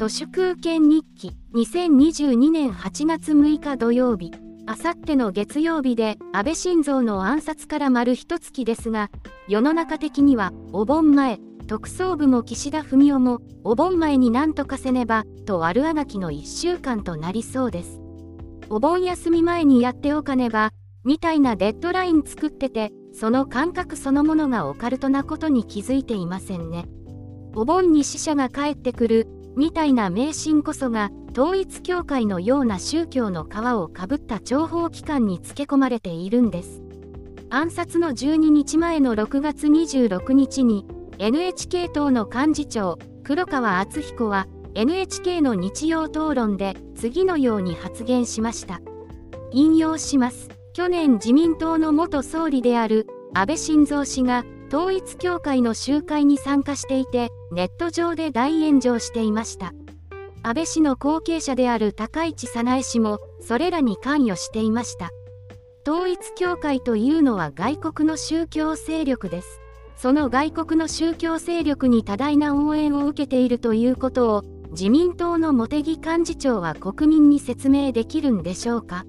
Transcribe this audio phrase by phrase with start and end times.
[0.00, 4.32] 都市空権日記2022年8月6日土曜日。
[4.66, 9.10] あさっての月曜日で安倍晋三の暗殺から丸一月ですが
[9.46, 18.00] 世の中的にはお盆前特捜部も岸田文雄もお盆前に何とかせねばと悪あがきの1週間となりそうです。
[18.70, 20.70] お盆休み前にやっておかねば
[21.04, 26.86] みたいなデッドライン作っててその感覚そのものがオカルトなことに気づいていませんね。
[27.54, 36.82] お盆に死者が帰ってくるみたいな迷信こそが統一教会のような宗教の皮をかぶった情報機関につけ込まれているんです。
[37.50, 40.86] 暗殺の12日前の6月26日に
[41.18, 48.80] NHK 党の幹事長黒川敦彦は NHK の日曜討論で次のように発言しました。
[49.52, 50.48] 引用します。
[50.72, 59.72] 去年自民党の元総理である安倍晋三氏が統一教会の集会に参加していてネット上で大炎上していました。
[60.44, 65.10] 安倍氏の後継者である高市早苗氏もそれらに関与していました。
[65.84, 69.60] 統一教会というのは外国の宗教勢力です。
[69.96, 79.04] その外国の宗教勢力に多大な応援を受けているということを自民党の茂木幹事長は国民に説明できるんでしょうか。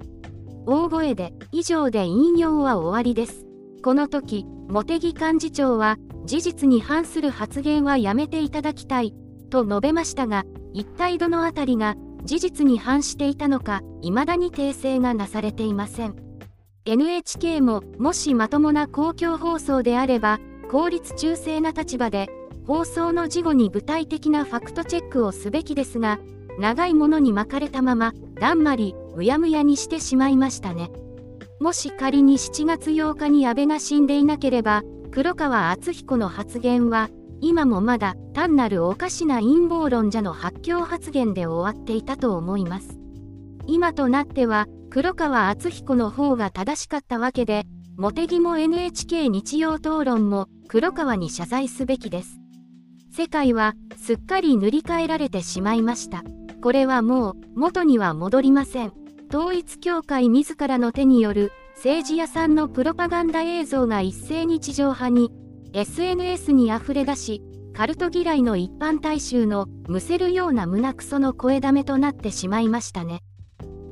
[0.66, 3.51] 大声で以上で引用は終わりです。
[3.84, 9.14] この時茂木幹事長は事実に反する発言はやめていただきたい
[9.50, 16.16] と述べましたが一体どのあたりが事実に反していたのか未だに訂正がなされていません
[16.86, 22.30] NHK ももしまともな公共放送であれば効率中正な立場で
[22.68, 26.20] 放送の事後に具体的なファクトチェックをすべきですが
[26.60, 30.92] 長いものに巻かれたままだんまりうやむやにしてしまいましたね。
[31.62, 34.82] もし仮に7月8日に安倍が死んでいなければ、
[35.12, 42.98] 黒川敦彦の発言は、今もまだ単なるおかしな陰謀論者の発狂発言で終わっていたと思います。
[43.68, 52.40] 今となっては、黒川敦彦の方が正しかったわけで、茂木も NHK 日曜討論も黒川に謝罪すべきです。
[53.16, 56.24] 世界はすっかり塗り替えられてしまいました。
[56.64, 59.01] これはもう元には戻りません。
[59.34, 65.32] 統一教会自らの手による政治屋さんのプロパガンダ映像が一斉に地上波に
[65.72, 67.42] SNS にあふれ出し
[67.74, 73.24] カルト嫌いの一般大衆のむせるような胸くその声だめとなってしまいましたね。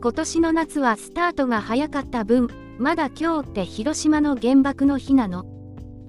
[0.01, 5.45] 今年の夏はスタートが早かった分まだ今日って広島の原爆の日なの。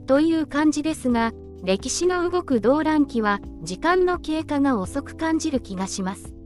[0.08, 1.30] という感じですが
[1.62, 6.39] 歴史の動く動乱期は時間の経過が遅く感じる気がします。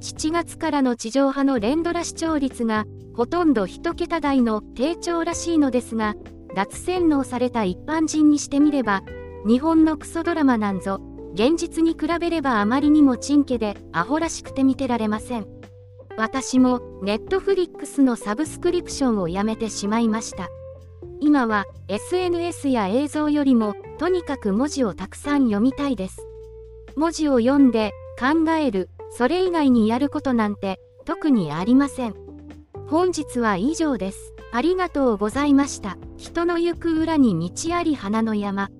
[0.00, 6.14] 7月からの地上波の連ドラ視聴率がほとんど1桁台の低調らしいのですが
[6.54, 9.02] 脱洗脳された一般人にしてみれば
[9.46, 11.00] 日本のクソドラマなんぞ
[11.34, 15.46] 現実に比べればあまりにもちんけでアホらしくて見てられません。
[16.16, 20.48] 私もネットフリックスのサブスクリプションをやめてしまいました。
[21.20, 26.26] 今は SNS や映像よりもとにかく文字をたくさん読みたいです。
[26.96, 28.88] 文字を読んで考える。
[29.10, 32.14] それ以外にやることなんて特にありません。
[32.88, 34.32] 本日は以上です。
[34.52, 35.98] ありがとうございました。
[36.16, 38.70] 人の行く裏に道あり花の山。